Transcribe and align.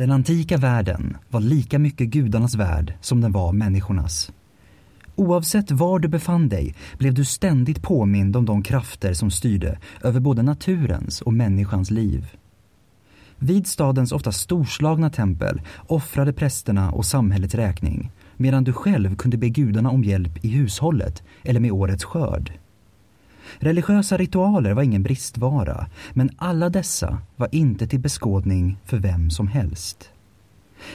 Den 0.00 0.10
antika 0.10 0.56
världen 0.56 1.16
var 1.28 1.40
lika 1.40 1.78
mycket 1.78 2.08
gudarnas 2.08 2.54
värld 2.54 2.94
som 3.00 3.20
den 3.20 3.32
var 3.32 3.52
människornas. 3.52 4.32
Oavsett 5.16 5.70
var 5.70 5.98
du 5.98 6.08
befann 6.08 6.48
dig 6.48 6.74
blev 6.98 7.14
du 7.14 7.24
ständigt 7.24 7.82
påmind 7.82 8.36
om 8.36 8.44
de 8.44 8.62
krafter 8.62 9.12
som 9.12 9.30
styrde 9.30 9.78
över 10.02 10.20
både 10.20 10.42
naturens 10.42 11.22
och 11.22 11.32
människans 11.32 11.90
liv. 11.90 12.26
Vid 13.38 13.66
stadens 13.66 14.12
ofta 14.12 14.32
storslagna 14.32 15.10
tempel 15.10 15.60
offrade 15.86 16.32
prästerna 16.32 16.90
och 16.90 17.06
samhällets 17.06 17.54
räkning 17.54 18.10
medan 18.36 18.64
du 18.64 18.72
själv 18.72 19.16
kunde 19.16 19.36
be 19.36 19.48
gudarna 19.48 19.90
om 19.90 20.04
hjälp 20.04 20.44
i 20.44 20.48
hushållet 20.48 21.22
eller 21.42 21.60
med 21.60 21.72
årets 21.72 22.04
skörd. 22.04 22.52
Religiösa 23.58 24.16
ritualer 24.16 24.72
var 24.72 24.82
ingen 24.82 25.02
bristvara, 25.02 25.86
men 26.12 26.30
alla 26.36 26.70
dessa 26.70 27.18
var 27.36 27.48
inte 27.52 27.86
till 27.86 28.00
beskådning 28.00 28.78
för 28.84 28.98
vem 28.98 29.30
som 29.30 29.48
helst. 29.48 30.10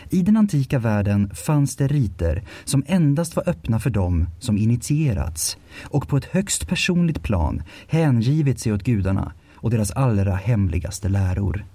I 0.10 0.22
den 0.22 0.38
antika 0.38 0.80
världen 0.80 1.30
fanns 1.36 1.76
det 1.76 1.88
riter 1.88 2.44
som 2.64 2.84
endast 2.88 3.36
var 3.36 3.50
öppna 3.50 3.80
för 3.80 3.90
dem 3.90 4.28
som 4.40 4.58
initierats 4.58 5.58
och 5.82 6.08
på 6.08 6.18
ett 6.18 6.26
högst 6.26 6.68
personligt 6.68 7.24
plan 7.24 7.64
hängivit 7.88 8.60
sig 8.60 8.74
åt 8.74 8.84
gudarna 8.84 9.32
och 9.54 9.70
deras 9.70 9.92
allra 9.92 10.36
hemligaste 10.36 11.10
läror. 11.10 11.66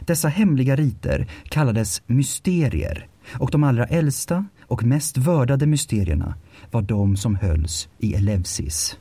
Dessa 0.00 0.28
hemliga 0.28 0.76
riter 0.76 1.26
kallades 1.44 2.02
mysterier 2.06 3.06
och 3.32 3.50
de 3.50 3.64
allra 3.64 3.84
äldsta 3.84 4.46
och 4.60 4.84
mest 4.84 5.16
vördade 5.16 5.66
mysterierna 5.66 6.34
var 6.70 6.82
de 6.82 7.16
som 7.16 7.36
hölls 7.36 7.88
i 7.98 8.14
Elevsis. 8.14 8.98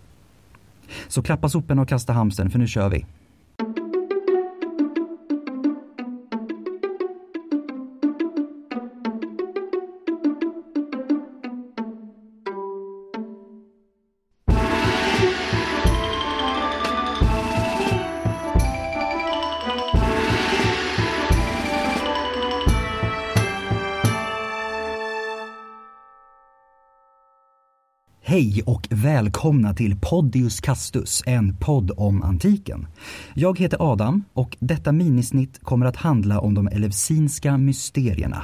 Så 1.08 1.22
klappa 1.22 1.50
soporna 1.50 1.82
och 1.82 1.90
kasta 1.90 2.14
hamsten 2.14 2.50
för 2.50 2.60
nu 2.60 2.68
kör 2.68 2.90
vi. 2.90 3.06
Hej 28.34 28.64
och 28.66 28.88
välkomna 28.90 29.74
till 29.74 29.98
Podius 30.02 30.62
Castus, 30.62 31.24
en 31.26 31.58
podd 31.58 31.92
om 31.98 32.24
antiken. 32.24 32.88
Jag 33.34 33.60
heter 33.60 33.92
Adam 33.92 34.24
och 34.34 34.58
detta 34.60 34.92
minisnitt 34.92 35.60
kommer 35.64 35.86
att 35.86 35.96
handla 35.96 36.40
om 36.40 36.54
de 36.54 36.68
elevsinska 36.68 37.58
mysterierna. 37.58 38.44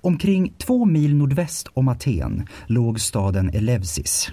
Omkring 0.00 0.52
två 0.58 0.84
mil 0.84 1.16
nordväst 1.16 1.68
om 1.74 1.88
Aten 1.88 2.46
låg 2.66 3.00
staden 3.00 3.50
Elevsis. 3.54 4.32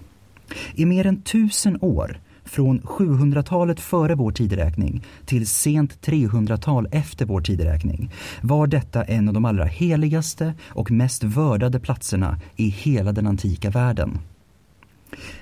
I 0.76 0.86
mer 0.86 1.06
än 1.06 1.22
tusen 1.22 1.78
år 1.82 2.20
från 2.50 2.82
700-talet 2.82 3.80
före 3.80 4.16
vår 4.16 4.32
tideräkning 4.32 5.06
till 5.26 5.48
sent 5.48 6.08
300-tal 6.08 6.88
efter 6.92 7.26
vår 7.26 7.42
tideräkning 7.42 8.12
var 8.42 8.68
detta 8.68 9.04
en 9.04 9.28
av 9.28 9.34
de 9.34 9.46
allra 9.46 9.66
heligaste 9.66 10.54
och 10.66 10.92
mest 10.92 11.24
vördade 11.24 11.80
platserna 11.80 12.40
i 12.56 12.70
hela 12.70 13.12
den 13.12 13.28
antika 13.28 13.70
världen. 13.70 14.20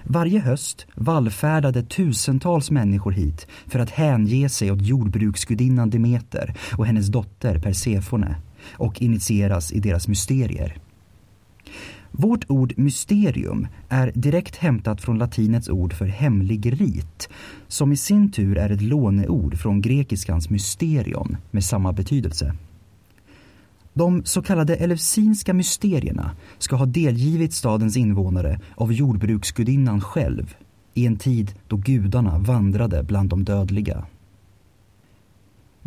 Varje 0.03 0.39
höst 0.39 0.87
vallfärdade 0.95 1.83
tusentals 1.83 2.71
människor 2.71 3.11
hit 3.11 3.47
för 3.65 3.79
att 3.79 3.89
hänge 3.89 4.49
sig 4.49 4.71
åt 4.71 4.81
jordbruksgudinnan 4.81 5.89
Demeter 5.89 6.53
och 6.77 6.85
hennes 6.85 7.07
dotter 7.07 7.59
Persefone 7.59 8.35
och 8.71 9.01
initieras 9.01 9.71
i 9.71 9.79
deras 9.79 10.07
mysterier. 10.07 10.77
Vårt 12.19 12.49
ord 12.49 12.73
mysterium 12.77 13.67
är 13.89 14.11
direkt 14.15 14.55
hämtat 14.55 15.01
från 15.01 15.17
latinets 15.17 15.69
ord 15.69 15.93
för 15.93 16.05
hemlig 16.05 16.81
rit, 16.81 17.29
som 17.67 17.91
i 17.91 17.97
sin 17.97 18.31
tur 18.31 18.57
är 18.57 18.69
ett 18.69 18.81
låneord 18.81 19.57
från 19.57 19.81
grekiskans 19.81 20.49
mysterion 20.49 21.37
med 21.51 21.63
samma 21.63 21.93
betydelse. 21.93 22.53
De 23.93 24.25
så 24.25 24.41
kallade 24.41 24.75
eleusinska 24.75 25.53
mysterierna 25.53 26.31
ska 26.57 26.75
ha 26.75 26.85
delgivit 26.85 27.53
stadens 27.53 27.97
invånare 27.97 28.59
av 28.75 28.93
jordbruksgudinnan 28.93 30.01
själv 30.01 30.55
i 30.93 31.05
en 31.05 31.17
tid 31.17 31.53
då 31.67 31.77
gudarna 31.77 32.37
vandrade 32.37 33.03
bland 33.03 33.29
de 33.29 33.43
dödliga. 33.43 34.05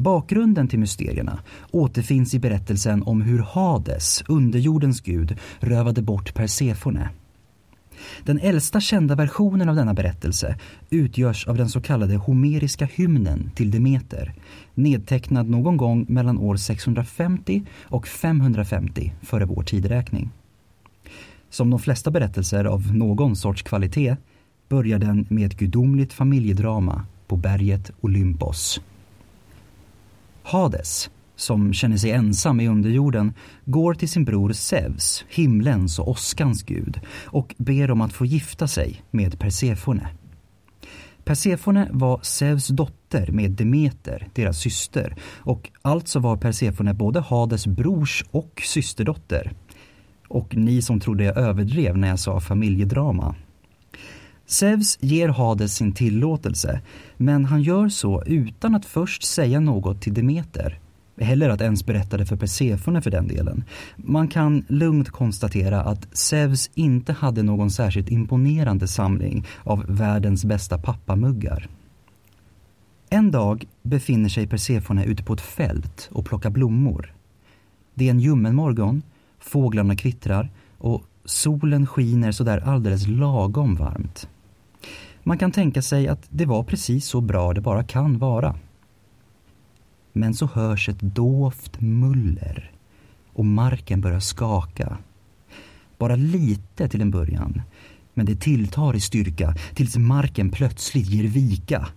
Bakgrunden 0.01 0.69
till 0.69 0.79
mysterierna 0.79 1.39
återfinns 1.71 2.35
i 2.35 2.39
berättelsen 2.39 3.03
om 3.03 3.23
hur 3.23 3.39
Hades, 3.39 4.23
underjordens 4.29 5.01
gud, 5.01 5.39
rövade 5.59 6.03
bort 6.03 6.35
Persefone. 6.35 7.09
Den 8.25 8.39
äldsta 8.39 8.81
kända 8.81 9.15
versionen 9.15 9.69
av 9.69 9.77
denna 9.77 9.95
berättelse 9.95 10.59
utgörs 10.91 11.47
av 11.47 11.57
den 11.57 11.69
så 11.69 11.81
kallade 11.81 12.17
homeriska 12.17 12.85
hymnen 12.85 13.51
till 13.55 13.71
Demeter, 13.71 14.35
nedtecknad 14.75 15.49
någon 15.49 15.77
gång 15.77 16.07
mellan 16.09 16.39
år 16.39 16.57
650 16.57 17.63
och 17.83 18.07
550 18.07 19.15
före 19.23 19.45
vår 19.45 19.63
tideräkning. 19.63 20.31
Som 21.51 21.71
de 21.71 21.79
flesta 21.79 22.11
berättelser 22.11 22.65
av 22.65 22.95
någon 22.97 23.37
sorts 23.37 23.63
kvalitet 23.63 24.17
börjar 24.69 24.99
den 24.99 25.27
med 25.31 25.47
ett 25.47 25.59
gudomligt 25.59 26.13
familjedrama 26.13 27.07
på 27.27 27.37
berget 27.37 27.91
Olympos. 28.01 28.81
Hades, 30.51 31.11
som 31.37 31.73
känner 31.73 31.97
sig 31.97 32.11
ensam 32.11 32.61
i 32.61 32.69
underjorden, 32.69 33.33
går 33.65 33.95
till 33.95 34.09
sin 34.09 34.25
bror 34.25 34.53
Zeus, 34.53 35.25
himlens 35.29 35.99
och 35.99 36.09
åskans 36.09 36.63
gud, 36.63 37.01
och 37.25 37.55
ber 37.59 37.91
om 37.91 38.01
att 38.01 38.13
få 38.13 38.25
gifta 38.25 38.69
sig 38.69 39.03
med 39.11 39.39
Persefone. 39.39 40.09
Persefone 41.25 41.89
var 41.93 42.21
Zeus 42.23 42.69
dotter 42.69 43.33
med 43.33 43.51
Demeter, 43.51 44.29
deras 44.35 44.59
syster, 44.59 45.17
och 45.39 45.71
alltså 45.83 46.19
var 46.19 46.37
Persefone 46.37 46.95
både 46.95 47.21
Hades 47.21 47.67
brors 47.67 48.25
och 48.31 48.63
systerdotter. 48.65 49.53
Och 50.29 50.57
ni 50.57 50.83
som 50.83 51.01
trodde 51.01 51.25
jag 51.25 51.37
överdrev 51.37 51.99
när 51.99 52.09
jag 52.09 52.19
sa 52.19 52.41
familjedrama, 52.41 53.35
Zeus 54.51 54.99
ger 55.01 55.29
Hades 55.29 55.75
sin 55.75 55.93
tillåtelse, 55.93 56.81
men 57.17 57.45
han 57.45 57.63
gör 57.63 57.89
så 57.89 58.23
utan 58.27 58.75
att 58.75 58.85
först 58.85 59.23
säga 59.23 59.61
något 59.61 60.03
till 60.03 60.15
Demeter. 60.15 60.79
Eller 61.17 61.49
att 61.49 61.61
ens 61.61 61.87
berätta 61.87 62.17
det 62.17 62.27
för 62.27 62.37
Persefone 62.37 63.03
för 63.03 63.11
den 63.11 63.29
delen. 63.29 63.65
Man 63.97 64.29
kan 64.29 64.65
lugnt 64.69 65.11
konstatera 65.11 65.83
att 65.83 66.09
Zeus 66.13 66.71
inte 66.75 67.13
hade 67.13 67.43
någon 67.43 67.71
särskilt 67.71 68.11
imponerande 68.11 68.89
samling 68.89 69.47
av 69.65 69.85
världens 69.89 70.45
bästa 70.45 70.79
pappamuggar. 70.79 71.69
En 73.11 73.31
dag 73.31 73.67
befinner 73.83 74.29
sig 74.29 74.47
Persefone 74.47 75.05
ute 75.05 75.23
på 75.23 75.33
ett 75.33 75.41
fält 75.41 76.09
och 76.13 76.25
plockar 76.25 76.51
blommor. 76.51 77.15
Det 77.95 78.07
är 78.07 78.11
en 78.11 78.21
ljummen 78.21 78.55
morgon, 78.55 79.03
fåglarna 79.39 79.97
kvittrar 79.97 80.51
och 80.79 81.05
solen 81.25 81.87
skiner 81.87 82.33
sådär 82.33 82.59
alldeles 82.59 83.07
lagom 83.07 83.75
varmt. 83.75 84.29
Man 85.23 85.39
kan 85.39 85.53
tänka 85.53 85.83
sig 85.83 86.09
att 86.09 86.27
det 86.31 86.47
var 86.47 86.63
precis 86.63 87.07
så 87.07 87.21
bra 87.21 87.55
det 87.55 87.61
bara 87.61 87.85
kan 87.85 88.19
vara. 88.19 88.57
Men 90.13 90.35
så 90.35 90.47
hörs 90.47 90.89
ett 90.89 91.01
dovt 91.01 91.81
muller 91.81 92.73
och 93.33 93.45
marken 93.45 94.01
börjar 94.01 94.21
skaka. 94.21 94.99
Bara 95.99 96.17
lite 96.17 96.89
till 96.89 97.01
en 97.01 97.11
början, 97.11 97.63
men 98.15 98.27
det 98.27 98.37
tilltar 98.37 98.97
i 98.97 99.01
styrka 99.01 99.55
tills 99.75 99.97
marken 99.97 100.51
plötsligt 100.51 101.07
ger 101.07 101.25
vika 101.25 101.89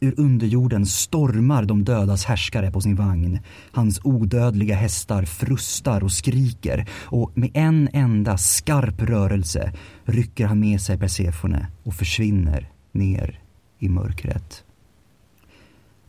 ur 0.00 0.20
underjorden 0.20 0.86
stormar 0.86 1.64
de 1.64 1.84
dödas 1.84 2.24
härskare 2.24 2.70
på 2.70 2.80
sin 2.80 2.96
vagn. 2.96 3.38
Hans 3.72 4.00
odödliga 4.04 4.74
hästar 4.74 5.24
frustar 5.24 6.04
och 6.04 6.12
skriker 6.12 6.88
och 6.92 7.30
med 7.34 7.50
en 7.54 7.88
enda 7.92 8.38
skarp 8.38 9.02
rörelse 9.02 9.72
rycker 10.04 10.46
han 10.46 10.60
med 10.60 10.80
sig 10.80 10.98
Persefone 10.98 11.66
och 11.82 11.94
försvinner 11.94 12.70
ner 12.92 13.40
i 13.78 13.88
mörkret. 13.88 14.64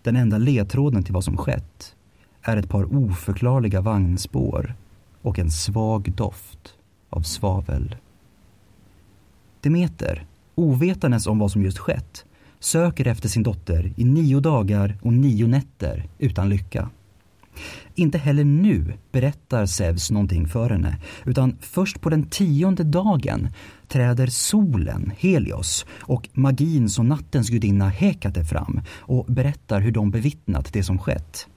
Den 0.02 0.16
enda 0.16 0.38
ledtråden 0.38 1.04
till 1.04 1.14
vad 1.14 1.24
som 1.24 1.38
skett 1.38 1.96
är 2.42 2.58
ett 2.58 2.70
par 2.70 2.94
oförklarliga 2.94 3.82
vagnspår 3.82 4.76
och 5.22 5.40
en 5.40 5.52
svag 5.52 6.12
doft 6.16 6.74
av 7.10 7.22
svavel. 7.22 7.96
Demeter, 9.62 10.26
ovetandes 10.56 11.28
om 11.28 11.40
vad 11.40 11.52
som 11.52 11.64
just 11.64 11.78
skett, 11.78 12.26
söker 12.60 13.08
efter 13.08 13.30
sin 13.30 13.44
dotter 13.44 13.94
i 13.96 14.04
nio 14.04 14.40
dagar 14.40 14.98
och 15.02 15.14
nio 15.14 15.48
nätter 15.48 16.08
utan 16.18 16.50
lycka. 16.50 16.90
Inte 17.96 18.18
heller 18.18 18.44
nu 18.44 18.94
berättar 19.12 19.66
Zeus 19.66 20.12
någonting 20.12 20.48
för 20.48 20.70
henne 20.70 20.98
utan 21.26 21.56
först 21.60 22.02
på 22.02 22.10
den 22.10 22.24
tionde 22.24 22.84
dagen 22.84 23.50
träder 23.88 24.28
solen, 24.28 25.12
Helios, 25.18 25.86
och 26.00 26.30
magins 26.34 27.00
och 27.00 27.06
nattens 27.06 27.50
gudinna 27.50 27.90
Hekate 27.90 28.44
fram 28.44 28.82
och 28.98 29.26
berättar 29.26 29.82
hur 29.82 29.92
de 29.92 30.12
bevittnat 30.12 30.74
det 30.74 30.84
som 30.84 31.00
skett. 31.00 31.48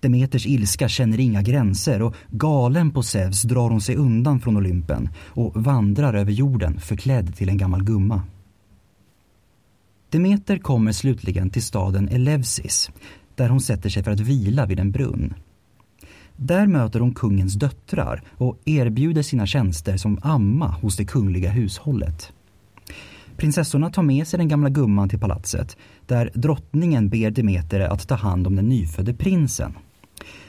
Demeters 0.00 0.46
ilska 0.46 0.88
känner 0.88 1.20
inga 1.20 1.42
gränser 1.42 2.02
och 2.02 2.14
galen 2.30 2.90
på 2.90 3.02
Zeus 3.02 3.42
drar 3.42 3.70
hon 3.70 3.80
sig 3.80 3.96
undan 3.96 4.40
från 4.40 4.56
Olympen 4.56 5.08
och 5.26 5.62
vandrar 5.62 6.14
över 6.14 6.32
jorden 6.32 6.80
förklädd 6.80 7.36
till 7.36 7.48
en 7.48 7.56
gammal 7.56 7.84
gumma. 7.84 8.22
Demeter 10.10 10.58
kommer 10.58 10.92
slutligen 10.92 11.50
till 11.50 11.62
staden 11.62 12.08
Elevsis 12.08 12.90
där 13.34 13.48
hon 13.48 13.60
sätter 13.60 13.90
sig 13.90 14.04
för 14.04 14.10
att 14.10 14.20
vila 14.20 14.66
vid 14.66 14.80
en 14.80 14.90
brunn. 14.90 15.34
Där 16.36 16.66
möter 16.66 17.00
hon 17.00 17.14
kungens 17.14 17.54
döttrar 17.54 18.22
och 18.30 18.58
erbjuder 18.64 19.22
sina 19.22 19.46
tjänster 19.46 19.96
som 19.96 20.18
amma 20.22 20.68
hos 20.68 20.96
det 20.96 21.04
kungliga 21.04 21.50
hushållet. 21.50 22.32
Prinsessorna 23.36 23.90
tar 23.90 24.02
med 24.02 24.26
sig 24.26 24.38
den 24.38 24.48
gamla 24.48 24.68
gumman 24.68 25.08
till 25.08 25.18
palatset 25.18 25.76
där 26.06 26.30
drottningen 26.34 27.08
ber 27.08 27.30
Demeter 27.30 27.80
att 27.80 28.08
ta 28.08 28.14
hand 28.14 28.46
om 28.46 28.56
den 28.56 28.68
nyfödde 28.68 29.14
prinsen. 29.14 29.72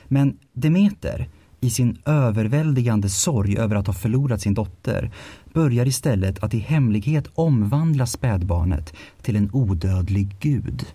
Men 0.08 0.38
Demeter, 0.54 1.30
i 1.60 1.70
sin 1.70 1.98
överväldigande 2.06 3.10
sorg 3.10 3.58
över 3.58 3.76
att 3.76 3.88
ha 3.88 3.94
förlorat 3.94 4.42
sin 4.42 4.54
dotter, 4.54 5.12
börjar 5.54 5.88
istället 5.88 6.44
att 6.44 6.54
i 6.54 6.60
hemlighet 6.60 7.28
omvandla 7.36 8.06
spädbarnet 8.06 8.94
till 9.22 9.36
en 9.36 9.50
odödlig 9.54 10.36
gud. 10.40 10.86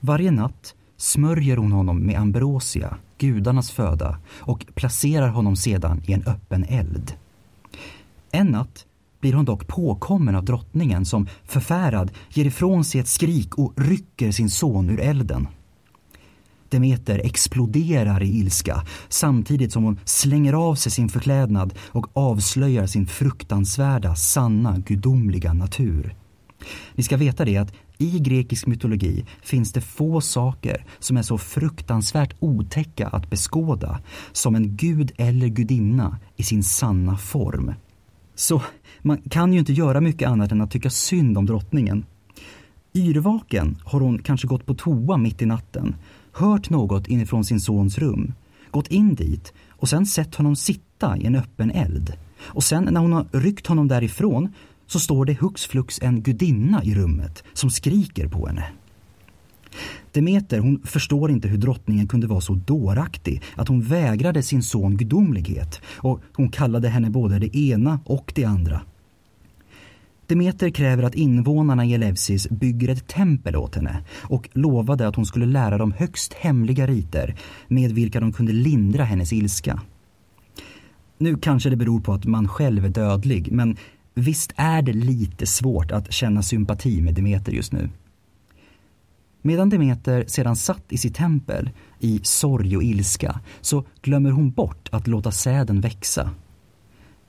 Varje 0.00 0.30
natt 0.30 0.74
smörjer 0.96 1.56
hon 1.56 1.72
honom 1.72 1.98
med 1.98 2.20
ambrosia, 2.20 2.96
gudarnas 3.18 3.70
föda, 3.70 4.18
och 4.28 4.66
placerar 4.74 5.28
honom 5.28 5.56
sedan 5.56 6.02
i 6.06 6.12
en 6.12 6.22
öppen 6.26 6.64
eld. 6.64 7.12
En 8.30 8.46
natt 8.46 8.86
blir 9.20 9.32
hon 9.32 9.44
dock 9.44 9.66
påkommen 9.66 10.34
av 10.34 10.44
drottningen 10.44 11.04
som 11.04 11.28
förfärad 11.44 12.10
ger 12.28 12.44
ifrån 12.44 12.84
sig 12.84 13.00
ett 13.00 13.08
skrik 13.08 13.58
och 13.58 13.72
rycker 13.76 14.32
sin 14.32 14.50
son 14.50 14.90
ur 14.90 15.00
elden. 15.00 15.48
Demeter 16.68 17.20
exploderar 17.24 18.22
i 18.22 18.38
ilska 18.38 18.82
samtidigt 19.08 19.72
som 19.72 19.84
hon 19.84 20.00
slänger 20.04 20.52
av 20.52 20.74
sig 20.74 20.92
sin 20.92 21.08
förklädnad 21.08 21.74
och 21.88 22.06
avslöjar 22.12 22.86
sin 22.86 23.06
fruktansvärda, 23.06 24.14
sanna, 24.14 24.78
gudomliga 24.78 25.52
natur. 25.52 26.14
Ni 26.94 27.02
ska 27.02 27.16
veta 27.16 27.44
det 27.44 27.56
att 27.56 27.72
i 27.98 28.18
grekisk 28.18 28.66
mytologi 28.66 29.24
finns 29.42 29.72
det 29.72 29.80
få 29.80 30.20
saker 30.20 30.84
som 30.98 31.16
är 31.16 31.22
så 31.22 31.38
fruktansvärt 31.38 32.34
otäcka 32.38 33.08
att 33.08 33.30
beskåda 33.30 34.00
som 34.32 34.54
en 34.54 34.76
gud 34.76 35.12
eller 35.16 35.46
gudinna 35.46 36.18
i 36.36 36.42
sin 36.42 36.64
sanna 36.64 37.16
form. 37.16 37.72
Så 38.34 38.62
man 39.02 39.18
kan 39.18 39.52
ju 39.52 39.58
inte 39.58 39.72
göra 39.72 40.00
mycket 40.00 40.28
annat 40.28 40.52
än 40.52 40.60
att 40.60 40.70
tycka 40.70 40.90
synd 40.90 41.38
om 41.38 41.46
drottningen. 41.46 42.04
Yrvaken 42.94 43.78
har 43.84 44.00
hon 44.00 44.18
kanske 44.18 44.46
gått 44.46 44.66
på 44.66 44.74
toa 44.74 45.16
mitt 45.16 45.42
i 45.42 45.46
natten, 45.46 45.96
hört 46.36 46.70
något 46.70 47.08
inifrån 47.08 47.44
sin 47.44 47.60
sons 47.60 47.98
rum, 47.98 48.32
gått 48.70 48.88
in 48.88 49.14
dit 49.14 49.52
och 49.70 49.88
sen 49.88 50.06
sett 50.06 50.34
honom 50.34 50.56
sitta 50.56 51.16
i 51.16 51.26
en 51.26 51.34
öppen 51.34 51.70
eld. 51.70 52.12
Och 52.38 52.64
sen 52.64 52.88
när 52.90 53.00
hon 53.00 53.12
har 53.12 53.26
ryckt 53.32 53.66
honom 53.66 53.88
därifrån 53.88 54.52
så 54.86 55.00
står 55.00 55.24
det 55.24 55.40
hux 55.40 55.66
flux 55.66 56.02
en 56.02 56.22
gudinna 56.22 56.84
i 56.84 56.94
rummet 56.94 57.44
som 57.52 57.70
skriker 57.70 58.28
på 58.28 58.46
henne. 58.46 58.64
Demeter 60.12 60.58
hon 60.58 60.82
förstår 60.84 61.30
inte 61.30 61.48
hur 61.48 61.58
drottningen 61.58 62.08
kunde 62.08 62.26
vara 62.26 62.40
så 62.40 62.54
dåraktig 62.54 63.42
att 63.56 63.68
hon 63.68 63.82
vägrade 63.82 64.42
sin 64.42 64.62
son 64.62 64.96
gudomlighet 64.96 65.80
och 65.86 66.20
hon 66.32 66.48
kallade 66.48 66.88
henne 66.88 67.10
både 67.10 67.38
det 67.38 67.56
ena 67.56 68.00
och 68.04 68.32
det 68.34 68.44
andra. 68.44 68.80
Demeter 70.26 70.70
kräver 70.70 71.02
att 71.02 71.14
invånarna 71.14 71.84
i 71.84 71.94
Elevsis 71.94 72.48
bygger 72.48 72.88
ett 72.88 73.08
tempel 73.08 73.56
åt 73.56 73.74
henne 73.74 74.02
och 74.22 74.48
lovade 74.52 75.08
att 75.08 75.16
hon 75.16 75.26
skulle 75.26 75.46
lära 75.46 75.78
dem 75.78 75.92
högst 75.92 76.32
hemliga 76.32 76.86
riter 76.86 77.34
med 77.68 77.92
vilka 77.92 78.20
de 78.20 78.32
kunde 78.32 78.52
lindra 78.52 79.04
hennes 79.04 79.32
ilska. 79.32 79.80
Nu 81.18 81.36
kanske 81.36 81.70
det 81.70 81.76
beror 81.76 82.00
på 82.00 82.12
att 82.12 82.24
man 82.24 82.48
själv 82.48 82.84
är 82.84 82.88
dödlig 82.88 83.52
men 83.52 83.76
visst 84.14 84.52
är 84.56 84.82
det 84.82 84.92
lite 84.92 85.46
svårt 85.46 85.92
att 85.92 86.12
känna 86.12 86.42
sympati 86.42 87.02
med 87.02 87.14
Demeter 87.14 87.52
just 87.52 87.72
nu. 87.72 87.88
Medan 89.42 89.70
Demeter 89.70 90.24
sedan 90.26 90.56
satt 90.56 90.84
i 90.88 90.98
sitt 90.98 91.14
tempel 91.14 91.70
i 92.00 92.20
sorg 92.22 92.76
och 92.76 92.82
ilska 92.82 93.40
så 93.60 93.84
glömmer 94.02 94.30
hon 94.30 94.50
bort 94.50 94.88
att 94.92 95.06
låta 95.06 95.30
säden 95.30 95.80
växa. 95.80 96.30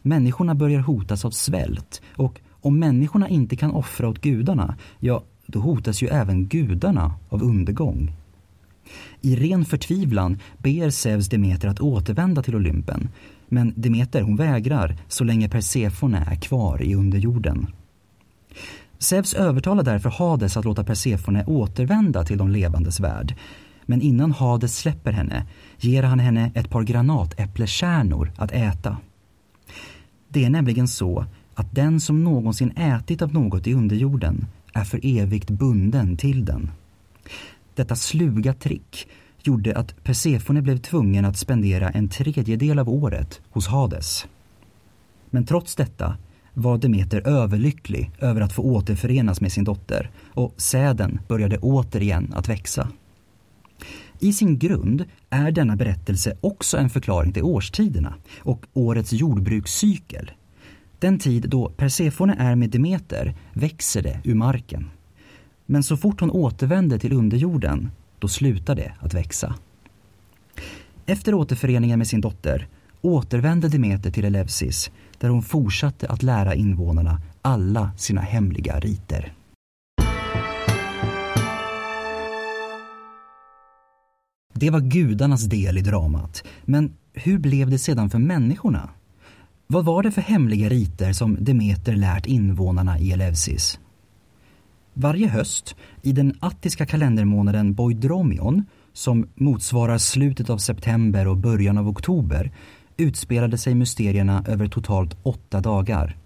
Människorna 0.01 0.55
börjar 0.55 0.79
hotas 0.79 1.25
av 1.25 1.31
svält 1.31 2.01
och 2.15 2.41
om 2.68 2.80
människorna 2.80 3.30
inte 3.30 3.56
kan 3.56 3.72
offra 3.72 4.10
åt 4.10 4.22
gudarna, 4.22 4.75
ja, 5.00 5.24
då 5.46 5.60
hotas 5.60 6.02
ju 6.02 6.08
även 6.08 6.48
gudarna 6.48 7.16
av 7.30 7.44
undergång. 7.44 8.12
I 9.22 9.36
ren 9.36 9.66
förtvivlan 9.66 10.40
ber 10.58 10.90
Zeus 10.90 11.30
Demeter 11.30 11.68
att 11.68 11.80
återvända 11.80 12.44
till 12.44 12.56
Olympen, 12.56 13.10
men 13.48 13.74
Demeter 13.75 14.22
hon 14.22 14.36
vägrar 14.36 14.98
så 15.08 15.24
länge 15.24 15.50
Persefone 15.50 16.18
är 16.31 16.36
kvar 16.36 16.81
i 16.81 16.96
underjorden. 16.96 17.68
Zeus 19.00 19.34
övertalar 19.34 19.84
därför 19.84 20.10
Hades 20.10 20.58
att 20.58 20.66
låta 20.66 20.84
Persefone 20.84 21.46
återvända 21.46 22.24
till 22.24 22.38
de 22.38 22.50
levandes 22.50 23.00
värld. 23.00 23.36
Men 23.86 24.02
innan 24.02 24.31
Hades 24.31 24.78
släpper 24.78 25.12
henne 25.12 25.46
ger 25.80 26.04
han 26.04 26.19
henne 26.19 26.52
ett 26.56 26.69
par 26.69 26.84
granatäpplekärnor 26.84 28.31
att 28.38 28.52
äta. 28.52 28.98
Det 30.30 30.46
är 30.46 30.50
nämligen 30.50 30.88
så 30.88 31.25
att 31.57 31.75
den 31.75 32.00
som 32.00 32.24
någonsin 32.24 32.71
ätit 32.71 33.21
av 33.21 33.33
något 33.33 33.68
i 33.68 33.74
underjorden 33.74 34.48
är 34.74 34.83
för 34.83 35.00
evigt 35.04 35.50
bunden 35.50 36.18
till 36.18 36.45
den. 36.45 36.71
Detta 37.75 37.95
sluga 37.95 38.54
trick 38.54 39.07
gjorde 39.44 39.77
att 39.77 40.04
Persefone 40.04 40.62
blev 40.62 40.77
tvungen 40.77 41.25
att 41.25 41.38
spendera 41.38 41.89
en 41.89 42.09
tredjedel 42.09 42.80
av 42.80 42.89
året 42.89 43.42
hos 43.50 43.68
Hades. 43.68 44.27
Men 45.30 45.45
trots 45.45 45.75
detta 45.75 46.18
var 46.54 46.77
Demeter 46.77 47.27
överlycklig 47.27 48.12
över 48.19 48.42
att 48.42 48.54
få 48.54 48.62
återförenas 48.62 49.42
med 49.42 49.51
sin 49.51 49.63
dotter 49.63 50.12
och 50.33 50.54
säden 50.57 51.19
började 51.27 51.57
återigen 51.57 52.33
att 52.36 52.50
växa. 52.50 52.89
I 54.19 54.33
sin 54.33 54.59
grund 54.59 55.06
är 55.30 55.51
denna 55.51 55.75
berättelse 55.75 56.38
också 56.42 56.77
en 56.77 56.89
förklaring 56.89 57.33
till 57.33 57.44
årstiderna 57.44 58.13
och 58.39 58.65
årets 58.74 59.13
jordbrukscykel. 59.13 60.31
Den 60.99 61.19
tid 61.19 61.49
då 61.49 61.69
Persefone 61.69 62.35
är 62.39 62.55
med 62.55 62.69
Demeter 62.69 63.35
växer 63.53 64.01
det 64.01 64.21
ur 64.23 64.35
marken. 64.35 64.89
Men 65.65 65.83
så 65.83 65.97
fort 65.97 66.19
hon 66.19 66.31
återvänder 66.31 66.99
till 66.99 67.13
underjorden, 67.13 67.91
då 68.19 68.27
slutar 68.27 68.75
det 68.75 68.94
att 68.99 69.13
växa. 69.13 69.55
Efter 71.06 71.33
återföreningen 71.33 71.99
med 71.99 72.07
sin 72.07 72.21
dotter 72.21 72.68
återvände 73.01 73.69
Demeter 73.69 74.11
till 74.11 74.25
Eleusis 74.25 74.92
där 75.19 75.30
hon 75.30 75.44
fortsatte 75.44 76.07
att 76.07 76.23
lära 76.23 76.56
invånarna 76.56 77.21
alla 77.42 77.92
sina 77.97 78.21
hemliga 78.21 78.80
riter. 78.80 79.33
Det 84.54 84.69
var 84.69 84.80
gudarnas 84.80 85.44
del 85.45 85.77
i 85.77 85.81
dramat, 85.81 86.44
men 86.66 86.94
hur 87.13 87.39
blev 87.39 87.69
det 87.69 87.80
sedan 87.80 88.09
för 88.09 88.19
människorna? 88.19 88.89
Vad 89.69 89.86
var 89.86 90.04
det 90.04 90.12
för 90.12 90.21
hemliga 90.21 90.69
riter 90.69 91.14
som 91.14 91.38
Demeter 91.40 91.95
lärt 91.95 92.26
invånarna 92.26 93.00
i 93.00 93.12
Eleusis? 93.12 93.80
Varje 94.94 95.28
höst, 95.28 95.76
i 96.02 96.12
den 96.12 96.33
attiska 96.40 96.86
kalendermånaden 96.86 97.74
Boidromion, 97.74 98.66
som 98.94 99.28
motsvarar 99.36 99.97
slutet 99.97 100.50
av 100.50 100.57
september 100.57 101.28
och 101.28 101.38
början 101.38 101.78
av 101.78 101.88
oktober, 101.88 102.52
utspelade 102.97 103.57
sig 103.57 103.76
mysterierna 103.76 104.44
över 104.47 104.68
totalt 104.68 105.18
åtta 105.24 105.62
dagar. 105.62 106.18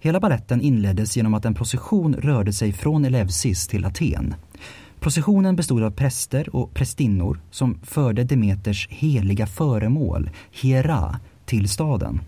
Hela 0.00 0.20
balletten 0.20 0.60
inleddes 0.60 1.16
genom 1.16 1.34
att 1.34 1.44
en 1.44 1.54
procession 1.54 2.14
rörde 2.14 2.52
sig 2.52 2.72
från 2.72 3.04
Eleusis 3.04 3.66
till 3.66 3.84
Aten. 3.84 4.34
Processionen 5.00 5.56
bestod 5.56 5.82
av 5.82 5.90
präster 5.90 6.56
och 6.56 6.74
prästinnor 6.74 7.40
som 7.50 7.78
förde 7.82 8.24
Demeters 8.24 8.88
heliga 8.90 9.46
föremål, 9.46 10.30
Hiera, 10.50 11.20
till 11.44 11.68
staden. 11.68 12.20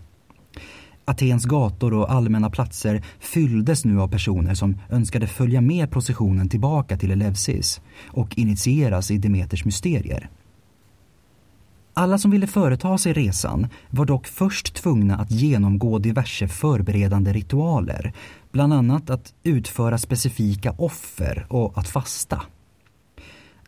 Atens 1.05 1.45
gator 1.45 1.93
och 1.93 2.11
allmänna 2.11 2.49
platser 2.49 3.03
fylldes 3.19 3.85
nu 3.85 4.01
av 4.01 4.07
personer 4.07 4.53
som 4.53 4.77
önskade 4.89 5.27
följa 5.27 5.61
med 5.61 5.91
processionen 5.91 6.49
tillbaka 6.49 6.97
till 6.97 7.11
Eleusis 7.11 7.81
och 8.07 8.37
initieras 8.37 9.11
i 9.11 9.17
Demeters 9.17 9.65
mysterier. 9.65 10.29
Alla 11.97 12.17
som 12.17 12.31
ville 12.31 12.47
företa 12.47 12.97
sig 12.97 13.13
resan 13.13 13.67
var 13.89 14.05
dock 14.05 14.27
först 14.27 14.75
tvungna 14.75 15.17
att 15.17 15.31
genomgå 15.31 15.99
diverse 15.99 16.47
förberedande 16.47 17.33
ritualer, 17.33 18.13
bland 18.51 18.73
annat 18.73 19.09
att 19.09 19.33
utföra 19.43 19.97
specifika 19.97 20.71
offer 20.71 21.45
och 21.49 21.77
att 21.77 21.87
fasta. 21.87 22.41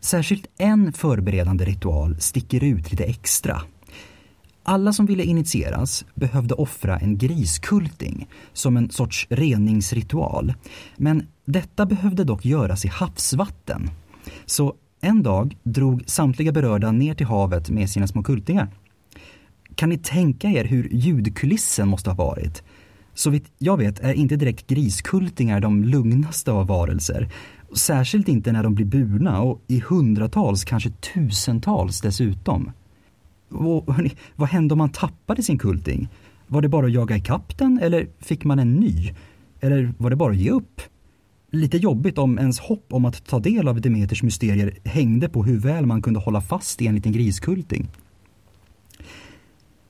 Särskilt 0.00 0.46
en 0.58 0.92
förberedande 0.92 1.64
ritual 1.64 2.20
sticker 2.20 2.64
ut 2.64 2.90
lite 2.90 3.04
extra. 3.04 3.62
Alla 4.68 4.92
som 4.92 5.06
ville 5.06 5.24
initieras 5.24 6.04
behövde 6.14 6.54
offra 6.54 6.98
en 6.98 7.18
griskulting 7.18 8.28
som 8.52 8.76
en 8.76 8.90
sorts 8.90 9.26
reningsritual. 9.30 10.54
Men 10.96 11.26
detta 11.44 11.86
behövde 11.86 12.24
dock 12.24 12.44
göras 12.44 12.84
i 12.84 12.88
havsvatten. 12.88 13.90
Så 14.46 14.74
En 15.00 15.22
dag 15.22 15.56
drog 15.62 16.02
samtliga 16.06 16.52
berörda 16.52 16.92
ner 16.92 17.14
till 17.14 17.26
havet 17.26 17.70
med 17.70 17.90
sina 17.90 18.06
små 18.06 18.22
kultingar. 18.22 18.68
Kan 19.74 19.88
ni 19.88 19.98
tänka 19.98 20.48
er 20.48 20.64
hur 20.64 20.88
ljudkulissen 20.92 21.88
måste 21.88 22.10
ha 22.10 22.16
varit? 22.16 22.62
Så 23.14 23.30
vitt 23.30 23.52
jag 23.58 23.76
vet 23.76 24.00
är 24.00 24.12
inte 24.12 24.36
direkt 24.36 24.66
griskultingar 24.66 25.60
de 25.60 25.84
lugnaste 25.84 26.52
av 26.52 26.66
varelser. 26.66 27.28
Särskilt 27.76 28.28
inte 28.28 28.52
när 28.52 28.62
de 28.62 28.74
blir 28.74 28.86
burna 28.86 29.40
och 29.40 29.64
i 29.68 29.80
hundratals, 29.80 30.64
kanske 30.64 30.90
tusentals 30.90 32.00
dessutom. 32.00 32.72
Och, 33.50 33.94
hörni, 33.94 34.12
vad 34.36 34.48
hände 34.48 34.74
om 34.74 34.78
man 34.78 34.90
tappade 34.90 35.42
sin 35.42 35.58
kulting? 35.58 36.08
Var 36.46 36.62
det 36.62 36.68
bara 36.68 36.86
att 36.86 36.92
jaga 36.92 37.16
ikapp 37.16 37.58
den 37.58 37.78
eller 37.82 38.08
fick 38.20 38.44
man 38.44 38.58
en 38.58 38.74
ny? 38.74 39.14
Eller 39.60 39.92
var 39.98 40.10
det 40.10 40.16
bara 40.16 40.32
att 40.32 40.38
ge 40.38 40.50
upp? 40.50 40.80
Lite 41.50 41.76
jobbigt 41.76 42.18
om 42.18 42.38
ens 42.38 42.60
hopp 42.60 42.92
om 42.92 43.04
att 43.04 43.26
ta 43.26 43.38
del 43.38 43.68
av 43.68 43.80
Demeters 43.80 44.22
mysterier 44.22 44.78
hängde 44.84 45.28
på 45.28 45.44
hur 45.44 45.58
väl 45.58 45.86
man 45.86 46.02
kunde 46.02 46.20
hålla 46.20 46.40
fast 46.40 46.82
i 46.82 46.86
en 46.86 46.94
liten 46.94 47.12
griskulting. 47.12 47.88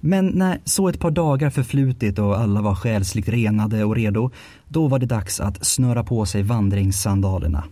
Men 0.00 0.26
när 0.26 0.60
så 0.64 0.88
ett 0.88 1.00
par 1.00 1.10
dagar 1.10 1.50
förflutit 1.50 2.18
och 2.18 2.38
alla 2.38 2.62
var 2.62 2.74
själsligt 2.74 3.28
renade 3.28 3.84
och 3.84 3.96
redo, 3.96 4.30
då 4.68 4.88
var 4.88 4.98
det 4.98 5.06
dags 5.06 5.40
att 5.40 5.66
snöra 5.66 6.04
på 6.04 6.26
sig 6.26 6.42
vandringssandalerna. 6.42 7.64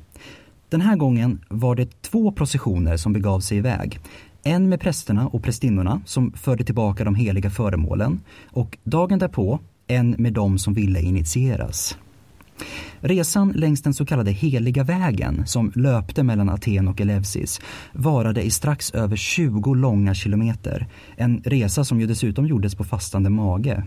Den 0.69 0.81
här 0.81 0.97
gången 0.97 1.41
var 1.49 1.75
det 1.75 2.03
två 2.03 2.33
processioner 2.33 2.97
som 2.97 3.13
begav 3.13 3.41
sig 3.41 3.59
iväg. 3.59 4.01
En 4.47 4.69
med 4.69 4.81
prästerna 4.81 5.29
och 5.29 5.43
prästinnorna 5.43 6.01
som 6.05 6.33
förde 6.33 6.65
tillbaka 6.65 7.05
de 7.05 7.15
heliga 7.15 7.51
föremålen 7.51 8.21
och 8.45 8.79
dagen 8.85 9.19
därpå 9.19 9.61
en 9.87 10.11
med 10.11 10.33
dem 10.33 10.59
som 10.59 10.75
ville 10.75 11.01
initieras. 11.01 11.99
Resan 13.01 13.49
längs 13.49 13.83
den 13.83 13.95
så 13.95 14.07
kallade 14.07 14.31
heliga 14.31 14.85
vägen 14.85 15.47
som 15.47 15.73
löpte 15.75 16.23
mellan 16.23 16.49
Aten 16.49 16.89
och 16.89 17.01
Eleusis 17.01 17.61
varade 17.93 18.43
i 18.43 18.51
strax 18.51 18.91
över 18.91 19.17
20 19.17 19.75
långa 19.75 20.15
kilometer. 20.15 20.87
En 21.17 21.43
resa 21.45 21.85
som 21.85 22.01
ju 22.01 22.07
dessutom 22.07 22.47
gjordes 22.47 22.75
på 22.75 22.85
fastande 22.85 23.31
mage. 23.31 23.85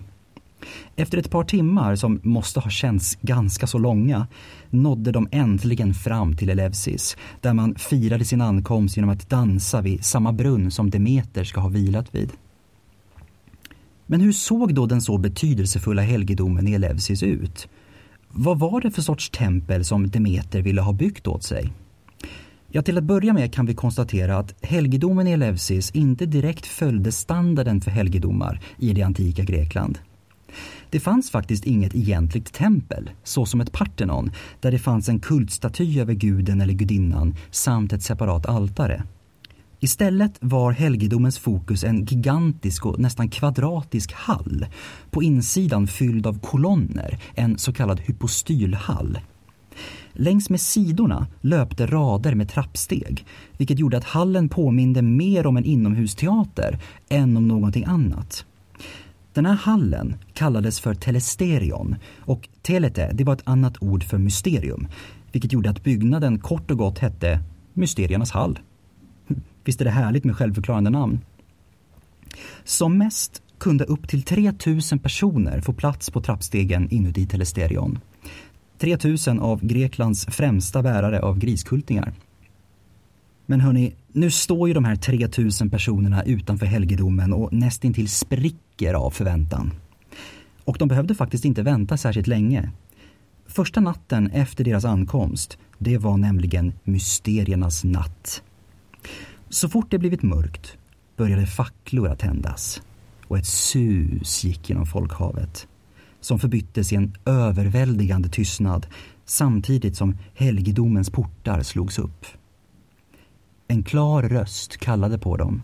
Efter 0.95 1.17
ett 1.17 1.29
par 1.29 1.43
timmar, 1.43 1.95
som 1.95 2.19
måste 2.23 2.59
ha 2.59 2.69
känts 2.69 3.17
ganska 3.21 3.67
så 3.67 3.77
långa, 3.77 4.27
nådde 4.69 5.11
de 5.11 5.27
äntligen 5.31 5.93
fram 5.93 6.37
till 6.37 6.49
Eleusis, 6.49 7.17
där 7.41 7.53
man 7.53 7.75
firade 7.75 8.25
sin 8.25 8.41
ankomst 8.41 8.97
genom 8.97 9.09
att 9.09 9.29
dansa 9.29 9.81
vid 9.81 10.05
samma 10.05 10.31
brunn 10.31 10.71
som 10.71 10.89
Demeter 10.89 11.43
ska 11.43 11.61
ha 11.61 11.69
vilat 11.69 12.15
vid. 12.15 12.31
Men 14.05 14.21
hur 14.21 14.31
såg 14.31 14.73
då 14.73 14.85
den 14.85 15.01
så 15.01 15.17
betydelsefulla 15.17 16.01
helgedomen 16.01 16.67
i 16.67 16.73
Eleusis 16.73 17.23
ut? 17.23 17.67
Vad 18.27 18.59
var 18.59 18.81
det 18.81 18.91
för 18.91 19.01
sorts 19.01 19.29
tempel 19.29 19.85
som 19.85 20.09
Demeter 20.09 20.61
ville 20.61 20.81
ha 20.81 20.93
byggt 20.93 21.27
åt 21.27 21.43
sig? 21.43 21.73
Ja, 22.71 22.81
till 22.81 22.97
att 22.97 23.03
börja 23.03 23.33
med 23.33 23.53
kan 23.53 23.65
vi 23.65 23.73
konstatera 23.73 24.37
att 24.37 24.55
helgedomen 24.61 25.27
i 25.27 25.31
Eleusis 25.31 25.91
inte 25.91 26.25
direkt 26.25 26.65
följde 26.65 27.11
standarden 27.11 27.81
för 27.81 27.91
helgedomar 27.91 28.61
i 28.77 28.93
det 28.93 29.01
antika 29.01 29.43
Grekland. 29.43 29.99
Det 30.89 30.99
fanns 30.99 31.31
faktiskt 31.31 31.65
inget 31.65 31.95
egentligt 31.95 32.53
tempel, 32.53 33.09
så 33.23 33.45
som 33.45 33.61
ett 33.61 33.71
Parthenon, 33.71 34.31
där 34.59 34.71
det 34.71 34.79
fanns 34.79 35.09
en 35.09 35.19
kultstaty 35.19 35.99
över 35.99 36.13
guden 36.13 36.61
eller 36.61 36.73
gudinnan 36.73 37.35
samt 37.51 37.93
ett 37.93 38.03
separat 38.03 38.45
altare. 38.45 39.03
Istället 39.79 40.37
var 40.39 40.71
helgedomens 40.71 41.39
fokus 41.39 41.83
en 41.83 42.05
gigantisk 42.05 42.85
och 42.85 42.99
nästan 42.99 43.29
kvadratisk 43.29 44.13
hall, 44.13 44.65
på 45.11 45.23
insidan 45.23 45.87
fylld 45.87 46.27
av 46.27 46.39
kolonner, 46.39 47.19
en 47.35 47.57
så 47.57 47.73
kallad 47.73 47.99
hypostylhall. 47.99 49.19
Längs 50.13 50.49
med 50.49 50.61
sidorna 50.61 51.27
löpte 51.41 51.85
rader 51.85 52.35
med 52.35 52.49
trappsteg, 52.49 53.25
vilket 53.57 53.79
gjorde 53.79 53.97
att 53.97 54.03
hallen 54.03 54.49
påminde 54.49 55.01
mer 55.01 55.47
om 55.47 55.57
en 55.57 55.65
inomhusteater 55.65 56.79
än 57.09 57.37
om 57.37 57.47
någonting 57.47 57.85
annat. 57.85 58.45
Den 59.33 59.45
här 59.45 59.55
hallen 59.55 60.15
kallades 60.33 60.79
för 60.79 60.93
telesterion 60.93 61.95
och 62.19 62.49
telete 62.61 63.11
det 63.13 63.23
var 63.23 63.33
ett 63.33 63.47
annat 63.47 63.83
ord 63.83 64.03
för 64.03 64.17
mysterium, 64.17 64.87
vilket 65.31 65.53
gjorde 65.53 65.69
att 65.69 65.83
byggnaden 65.83 66.39
kort 66.39 66.71
och 66.71 66.77
gott 66.77 66.99
hette 66.99 67.39
Mysteriernas 67.73 68.31
hall. 68.31 68.59
Visst 69.63 69.81
är 69.81 69.85
det 69.85 69.91
härligt 69.91 70.23
med 70.23 70.37
självförklarande 70.37 70.89
namn? 70.89 71.19
Som 72.63 72.97
mest 72.97 73.41
kunde 73.57 73.83
upp 73.83 74.07
till 74.07 74.23
3000 74.23 74.99
personer 74.99 75.61
få 75.61 75.73
plats 75.73 76.09
på 76.09 76.21
trappstegen 76.21 76.89
inuti 76.89 77.25
Telesterion. 77.25 77.99
3000 78.77 79.39
av 79.39 79.65
Greklands 79.65 80.25
främsta 80.25 80.81
bärare 80.81 81.21
av 81.21 81.39
griskultingar. 81.39 82.13
Men 83.45 83.61
hörni, 83.61 83.93
nu 84.07 84.31
står 84.31 84.67
ju 84.67 84.73
de 84.73 84.85
här 84.85 84.95
3000 84.95 85.69
personerna 85.69 86.23
utanför 86.23 86.65
helgedomen 86.65 87.33
och 87.33 87.53
nästintill 87.53 88.09
spricker 88.09 88.68
av 88.87 89.11
förväntan. 89.11 89.71
Och 90.65 90.77
de 90.77 90.87
behövde 90.87 91.15
faktiskt 91.15 91.45
inte 91.45 91.63
vänta 91.63 91.97
särskilt 91.97 92.27
länge. 92.27 92.71
Första 93.47 93.81
natten 93.81 94.31
efter 94.31 94.63
deras 94.63 94.85
ankomst, 94.85 95.57
det 95.77 95.97
var 95.97 96.17
nämligen 96.17 96.73
mysteriernas 96.83 97.83
natt. 97.83 98.43
Så 99.49 99.69
fort 99.69 99.91
det 99.91 99.99
blivit 99.99 100.23
mörkt 100.23 100.77
började 101.17 101.47
facklor 101.47 102.07
att 102.07 102.19
tändas 102.19 102.81
och 103.27 103.37
ett 103.37 103.47
sus 103.47 104.43
gick 104.43 104.69
genom 104.69 104.85
folkhavet 104.85 105.67
som 106.21 106.39
förbyttes 106.39 106.93
i 106.93 106.95
en 106.95 107.13
överväldigande 107.25 108.29
tystnad 108.29 108.87
samtidigt 109.25 109.97
som 109.97 110.17
helgedomens 110.35 111.09
portar 111.09 111.61
slogs 111.61 111.99
upp. 111.99 112.25
En 113.67 113.83
klar 113.83 114.23
röst 114.23 114.77
kallade 114.77 115.17
på 115.19 115.37
dem 115.37 115.63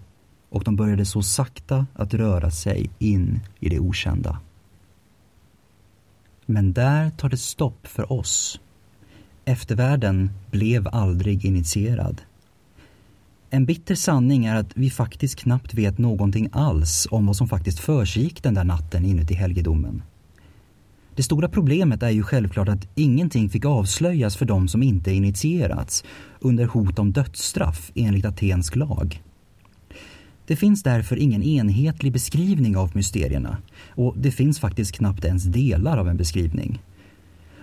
och 0.49 0.63
de 0.63 0.75
började 0.75 1.05
så 1.05 1.21
sakta 1.21 1.85
att 1.93 2.13
röra 2.13 2.51
sig 2.51 2.89
in 2.99 3.39
i 3.59 3.69
det 3.69 3.79
okända. 3.79 4.39
Men 6.45 6.73
där 6.73 7.09
tar 7.09 7.29
det 7.29 7.37
stopp 7.37 7.87
för 7.87 8.11
oss. 8.11 8.59
Eftervärlden 9.45 10.29
blev 10.51 10.87
aldrig 10.87 11.45
initierad. 11.45 12.21
En 13.49 13.65
bitter 13.65 13.95
sanning 13.95 14.45
är 14.45 14.55
att 14.55 14.71
vi 14.75 14.89
faktiskt 14.89 15.35
knappt 15.35 15.73
vet 15.73 15.97
någonting 15.97 16.49
alls 16.51 17.07
om 17.11 17.25
vad 17.25 17.35
som 17.35 17.47
faktiskt 17.47 17.79
försiggick 17.79 18.43
den 18.43 18.53
där 18.53 18.63
natten 18.63 19.05
inuti 19.05 19.33
helgedomen. 19.33 20.03
Det 21.15 21.23
stora 21.23 21.49
problemet 21.49 22.03
är 22.03 22.09
ju 22.09 22.23
självklart 22.23 22.69
att 22.69 22.87
ingenting 22.95 23.49
fick 23.49 23.65
avslöjas 23.65 24.35
för 24.35 24.45
de 24.45 24.67
som 24.67 24.83
inte 24.83 25.11
initierats 25.11 26.03
under 26.39 26.65
hot 26.65 26.99
om 26.99 27.11
dödsstraff 27.11 27.91
enligt 27.95 28.25
atensk 28.25 28.75
lag. 28.75 29.21
Det 30.47 30.55
finns 30.55 30.83
därför 30.83 31.17
ingen 31.17 31.43
enhetlig 31.43 32.13
beskrivning 32.13 32.77
av 32.77 32.91
mysterierna 32.95 33.57
och 33.89 34.15
det 34.17 34.31
finns 34.31 34.59
faktiskt 34.59 34.91
knappt 34.91 35.25
ens 35.25 35.43
delar 35.43 35.97
av 35.97 36.09
en 36.09 36.17
beskrivning. 36.17 36.81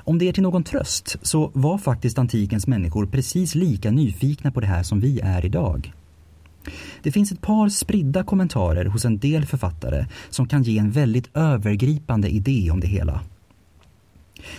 Om 0.04 0.18
det 0.18 0.28
är 0.28 0.32
till 0.32 0.42
någon 0.42 0.64
tröst 0.64 1.16
så 1.22 1.50
var 1.54 1.78
faktiskt 1.78 2.18
antikens 2.18 2.66
människor 2.66 3.06
precis 3.06 3.54
lika 3.54 3.90
nyfikna 3.90 4.50
på 4.50 4.60
det 4.60 4.66
här 4.66 4.82
som 4.82 5.00
vi 5.00 5.20
är 5.20 5.44
idag. 5.44 5.92
Det 7.02 7.12
finns 7.12 7.32
ett 7.32 7.40
par 7.40 7.68
spridda 7.68 8.24
kommentarer 8.24 8.84
hos 8.84 9.04
en 9.04 9.18
del 9.18 9.46
författare 9.46 10.06
som 10.30 10.48
kan 10.48 10.62
ge 10.62 10.78
en 10.78 10.90
väldigt 10.90 11.30
övergripande 11.36 12.28
idé 12.28 12.70
om 12.70 12.80
det 12.80 12.86
hela. 12.86 13.20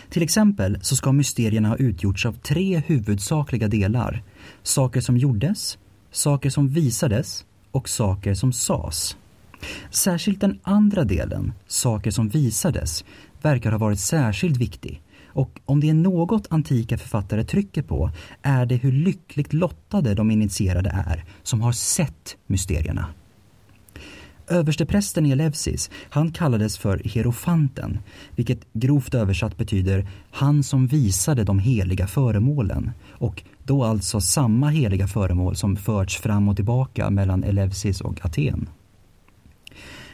Till 0.10 0.24
exempel 0.24 0.78
så 0.82 0.96
ska 0.96 1.12
mysterierna 1.12 1.70
ha 1.70 1.76
utgjorts 1.76 2.26
av 2.26 2.34
tre 2.34 2.84
huvudsakliga 2.86 3.68
delar. 3.68 4.24
Saker 4.64 5.02
som 5.02 5.18
gjordes, 5.18 5.78
saker 6.12 6.50
som 6.50 6.70
visades 6.70 7.46
och 7.74 7.90
saker 7.90 8.34
som 8.34 8.54
sades. 8.54 9.18
Särskilt 9.92 10.42
den 10.42 10.60
andra 10.64 11.04
delen, 11.04 11.54
saker 11.68 12.12
som 12.12 12.30
visades, 12.30 13.06
verkar 13.42 13.72
ha 13.72 13.78
varit 13.78 14.00
särskilt 14.00 14.58
viktig 14.58 15.02
och 15.34 15.60
om 15.66 15.80
det 15.80 15.90
är 15.90 15.94
något 15.94 16.48
antika 16.50 16.98
författare 16.98 17.44
trycker 17.44 17.82
på 17.82 18.12
är 18.42 18.66
det 18.66 18.76
hur 18.76 18.92
lyckligt 18.92 19.54
lottade 19.54 20.14
de 20.14 20.32
initierade 20.32 20.90
är 20.90 21.26
som 21.44 21.62
har 21.62 21.72
sett 21.72 22.38
mysterierna. 22.48 23.08
Översteprästen 24.48 25.26
i 25.26 25.32
Elevsis 25.32 25.90
han 26.10 26.32
kallades 26.32 26.78
för 26.78 27.02
Hierofanten, 27.04 28.00
vilket 28.36 28.74
grovt 28.74 29.14
översatt 29.14 29.58
betyder 29.58 30.08
han 30.32 30.64
som 30.64 30.88
visade 30.88 31.44
de 31.44 31.60
heliga 31.60 32.08
föremålen 32.08 32.92
och 33.10 33.44
då 33.64 33.84
alltså 33.84 34.22
samma 34.22 34.70
heliga 34.70 35.08
föremål 35.08 35.56
som 35.56 35.76
förts 35.76 36.18
fram 36.18 36.50
och 36.50 36.56
tillbaka 36.56 37.10
mellan 37.10 37.44
Elevsis 37.44 38.02
och 38.02 38.26
Aten. 38.26 38.70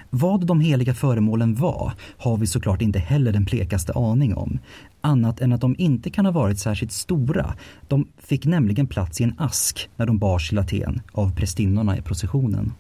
Vad 0.09 0.45
de 0.45 0.62
heliga 0.62 0.93
föremålen 0.93 1.55
var 1.55 1.93
har 2.17 2.38
vi 2.38 2.48
såklart 2.48 2.81
inte 2.81 3.00
heller 3.00 3.31
den 3.31 3.45
plekaste 3.45 3.93
aning 3.93 4.36
om. 4.36 4.59
Annat 5.01 5.41
än 5.41 5.53
att 5.53 5.62
de 5.62 5.75
inte 5.77 6.09
kan 6.09 6.25
ha 6.25 6.31
varit 6.31 6.59
särskilt 6.59 6.91
stora. 6.91 7.53
De 7.88 8.07
fick 8.17 8.45
nämligen 8.45 8.88
plats 8.88 9.21
i 9.21 9.24
en 9.24 9.33
ask 9.38 9.89
när 9.95 10.05
de 10.05 10.17
bars 10.17 10.50
till 10.50 10.59
Aten 10.59 11.01
av 11.12 11.36
prästinnorna 11.36 11.98
i 11.98 12.01
processionen. 12.01 12.74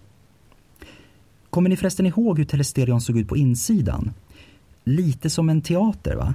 Kommer 1.59 1.69
ni 1.69 1.77
förresten 1.77 2.05
ihåg 2.05 2.37
hur 2.37 2.45
telesterion 2.45 3.01
såg 3.01 3.17
ut 3.17 3.27
på 3.27 3.37
insidan? 3.37 4.13
Lite 4.83 5.29
som 5.29 5.49
en 5.49 5.61
teater 5.61 6.15
va? 6.15 6.33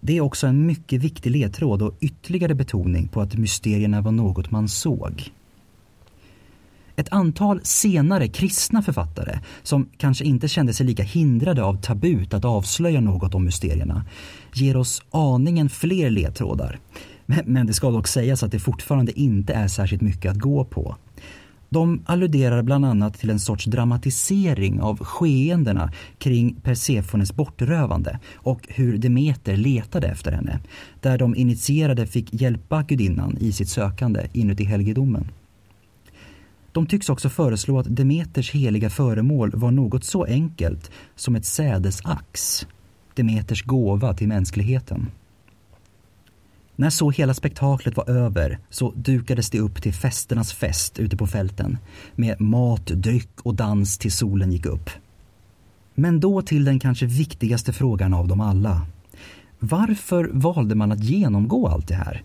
Det 0.00 0.16
är 0.16 0.20
också 0.20 0.46
en 0.46 0.66
mycket 0.66 1.02
viktig 1.02 1.30
ledtråd 1.30 1.82
och 1.82 1.94
ytterligare 2.00 2.54
betoning 2.54 3.08
på 3.08 3.20
att 3.20 3.34
mysterierna 3.34 4.00
var 4.00 4.12
något 4.12 4.50
man 4.50 4.68
såg. 4.68 5.32
Ett 6.96 7.12
antal 7.12 7.60
senare 7.62 8.28
kristna 8.28 8.82
författare 8.82 9.38
som 9.62 9.88
kanske 9.96 10.24
inte 10.24 10.48
kände 10.48 10.72
sig 10.72 10.86
lika 10.86 11.02
hindrade 11.02 11.64
av 11.64 11.80
tabut 11.80 12.34
att 12.34 12.44
avslöja 12.44 13.00
något 13.00 13.34
om 13.34 13.44
mysterierna 13.44 14.04
ger 14.54 14.76
oss 14.76 15.02
aningen 15.10 15.68
fler 15.68 16.10
ledtrådar. 16.10 16.78
Men 17.26 17.66
det 17.66 17.72
ska 17.72 17.90
dock 17.90 18.08
sägas 18.08 18.42
att 18.42 18.52
det 18.52 18.58
fortfarande 18.58 19.20
inte 19.20 19.54
är 19.54 19.68
särskilt 19.68 20.02
mycket 20.02 20.30
att 20.30 20.38
gå 20.38 20.64
på. 20.64 20.96
De 21.68 22.02
alluderar 22.06 22.62
bland 22.62 22.84
annat 22.84 23.18
till 23.18 23.30
en 23.30 23.40
sorts 23.40 23.64
dramatisering 23.64 24.80
av 24.80 24.98
skeendena 24.98 25.92
kring 26.18 26.54
Persefones 26.62 27.32
bortrövande 27.32 28.18
och 28.34 28.60
hur 28.68 28.98
Demeter 28.98 29.56
letade 29.56 30.06
efter 30.06 30.32
henne, 30.32 30.60
där 31.00 31.18
de 31.18 31.36
initierade 31.36 32.06
fick 32.06 32.40
hjälpa 32.40 32.82
gudinnan 32.82 33.36
i 33.40 33.52
sitt 33.52 33.68
sökande 33.68 34.26
inuti 34.32 34.64
helgedomen. 34.64 35.28
De 36.72 36.86
tycks 36.86 37.08
också 37.08 37.28
föreslå 37.28 37.78
att 37.78 37.96
Demeters 37.96 38.50
heliga 38.50 38.90
föremål 38.90 39.50
var 39.54 39.70
något 39.70 40.04
så 40.04 40.24
enkelt 40.24 40.90
som 41.14 41.36
ett 41.36 41.44
sädesax, 41.44 42.66
Demeters 43.14 43.62
gåva 43.62 44.14
till 44.14 44.28
mänskligheten. 44.28 45.06
När 46.76 46.90
så 46.90 47.10
hela 47.10 47.34
spektaklet 47.34 47.96
var 47.96 48.10
över 48.10 48.58
så 48.70 48.92
dukades 48.96 49.50
det 49.50 49.60
upp 49.60 49.82
till 49.82 49.94
festernas 49.94 50.52
fest 50.52 50.98
ute 50.98 51.16
på 51.16 51.26
fälten 51.26 51.78
med 52.14 52.40
mat, 52.40 52.86
dryck 52.86 53.40
och 53.42 53.54
dans 53.54 53.98
till 53.98 54.12
solen 54.12 54.52
gick 54.52 54.66
upp. 54.66 54.90
Men 55.94 56.20
då 56.20 56.42
till 56.42 56.64
den 56.64 56.78
kanske 56.78 57.06
viktigaste 57.06 57.72
frågan 57.72 58.14
av 58.14 58.28
dem 58.28 58.40
alla. 58.40 58.86
Varför 59.58 60.30
valde 60.32 60.74
man 60.74 60.92
att 60.92 61.04
genomgå 61.04 61.68
allt 61.68 61.88
det 61.88 61.94
här? 61.94 62.22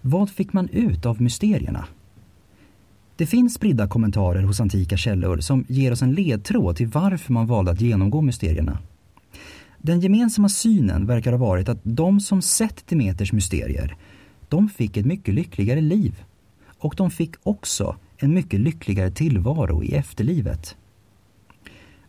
Vad 0.00 0.30
fick 0.30 0.52
man 0.52 0.68
ut 0.68 1.06
av 1.06 1.22
mysterierna? 1.22 1.84
Det 3.16 3.26
finns 3.26 3.54
spridda 3.54 3.88
kommentarer 3.88 4.42
hos 4.42 4.60
antika 4.60 4.96
källor 4.96 5.40
som 5.40 5.64
ger 5.68 5.92
oss 5.92 6.02
en 6.02 6.14
ledtråd 6.14 6.76
till 6.76 6.86
varför 6.86 7.32
man 7.32 7.46
valde 7.46 7.70
att 7.70 7.80
genomgå 7.80 8.20
mysterierna. 8.20 8.78
Den 9.86 10.00
gemensamma 10.00 10.48
synen 10.48 11.06
verkar 11.06 11.32
ha 11.32 11.38
varit 11.38 11.68
att 11.68 11.80
de 11.82 12.20
som 12.20 12.42
sett 12.42 12.86
Demeters 12.86 13.32
mysterier, 13.32 13.96
de 14.48 14.68
fick 14.68 14.96
ett 14.96 15.06
mycket 15.06 15.34
lyckligare 15.34 15.80
liv. 15.80 16.24
Och 16.78 16.94
de 16.96 17.10
fick 17.10 17.34
också 17.42 17.96
en 18.16 18.34
mycket 18.34 18.60
lyckligare 18.60 19.10
tillvaro 19.10 19.82
i 19.82 19.94
efterlivet. 19.94 20.76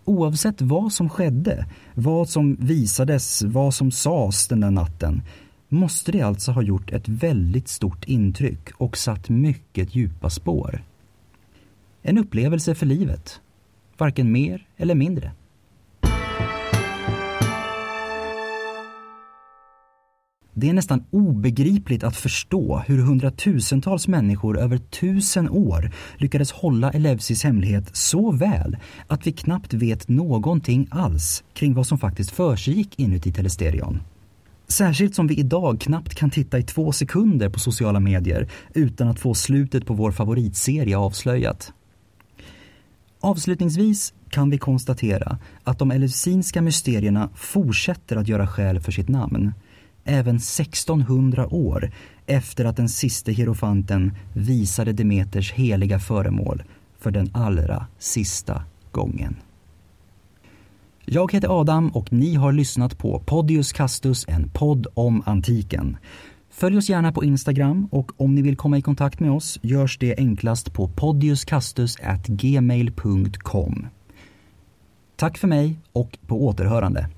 Oavsett 0.05 0.61
vad 0.61 0.93
som 0.93 1.09
skedde, 1.09 1.65
vad 1.93 2.29
som 2.29 2.55
visades, 2.55 3.41
vad 3.41 3.73
som 3.73 3.91
sades 3.91 4.47
den 4.47 4.59
där 4.59 4.71
natten, 4.71 5.21
måste 5.69 6.11
det 6.11 6.21
alltså 6.21 6.51
ha 6.51 6.61
gjort 6.61 6.91
ett 6.91 7.09
väldigt 7.09 7.67
stort 7.67 8.05
intryck 8.05 8.69
och 8.77 8.97
satt 8.97 9.29
mycket 9.29 9.95
djupa 9.95 10.29
spår. 10.29 10.83
En 12.01 12.17
upplevelse 12.17 12.75
för 12.75 12.85
livet, 12.85 13.41
varken 13.97 14.31
mer 14.31 14.67
eller 14.77 14.95
mindre. 14.95 15.31
Det 20.57 20.69
är 20.69 20.73
nästan 20.73 21.03
obegripligt 21.11 22.03
att 22.03 22.15
förstå 22.15 22.83
hur 22.87 22.97
hundratusentals 22.97 24.07
människor 24.07 24.59
över 24.59 24.77
tusen 24.77 25.49
år 25.49 25.91
lyckades 26.17 26.51
hålla 26.51 26.91
Elevsis 26.91 27.43
hemlighet 27.43 27.95
så 27.95 28.31
väl 28.31 28.77
att 29.07 29.27
vi 29.27 29.31
knappt 29.31 29.73
vet 29.73 30.07
någonting 30.07 30.87
alls 30.91 31.43
kring 31.53 31.73
vad 31.73 31.87
som 31.87 31.97
faktiskt 31.97 32.31
försiggick 32.31 32.99
inuti 32.99 33.31
Telesterion. 33.31 34.01
Särskilt 34.67 35.15
som 35.15 35.27
vi 35.27 35.35
idag 35.35 35.79
knappt 35.79 36.15
kan 36.15 36.29
titta 36.29 36.59
i 36.59 36.63
två 36.63 36.91
sekunder 36.91 37.49
på 37.49 37.59
sociala 37.59 37.99
medier 37.99 38.49
utan 38.73 39.07
att 39.07 39.19
få 39.19 39.33
slutet 39.33 39.85
på 39.85 39.93
vår 39.93 40.11
favoritserie 40.11 40.97
avslöjat. 40.97 41.73
Avslutningsvis 43.19 44.13
kan 44.29 44.49
vi 44.49 44.57
konstatera 44.57 45.37
att 45.63 45.79
de 45.79 45.91
eleusinska 45.91 46.61
mysterierna 46.61 47.29
fortsätter 47.35 48.15
att 48.15 48.27
göra 48.27 48.47
skäl 48.47 48.79
för 48.79 48.91
sitt 48.91 49.09
namn 49.09 49.53
även 50.05 50.35
1600 50.35 51.53
år 51.53 51.91
efter 52.25 52.65
att 52.65 52.77
den 52.77 52.89
siste 52.89 53.31
hierofanten 53.31 54.13
visade 54.33 54.93
Demeters 54.93 55.53
heliga 55.53 55.99
föremål 55.99 56.63
för 56.99 57.11
den 57.11 57.29
allra 57.33 57.85
sista 57.99 58.63
gången. 58.91 59.35
Jag 61.05 61.31
heter 61.31 61.61
Adam 61.61 61.89
och 61.89 62.13
ni 62.13 62.35
har 62.35 62.51
lyssnat 62.51 62.97
på 62.97 63.19
Podius 63.19 63.73
Castus, 63.73 64.25
en 64.27 64.49
podd 64.49 64.87
om 64.93 65.23
antiken. 65.25 65.97
Följ 66.49 66.77
oss 66.77 66.89
gärna 66.89 67.11
på 67.11 67.23
Instagram 67.23 67.87
och 67.91 68.21
om 68.21 68.35
ni 68.35 68.41
vill 68.41 68.57
komma 68.57 68.77
i 68.77 68.81
kontakt 68.81 69.19
med 69.19 69.31
oss 69.31 69.59
görs 69.61 69.97
det 69.97 70.15
enklast 70.17 70.73
på 70.73 70.87
podiuscastus@gmail.com. 70.87 73.87
Tack 75.15 75.37
för 75.37 75.47
mig 75.47 75.79
och 75.91 76.17
på 76.27 76.45
återhörande. 76.45 77.09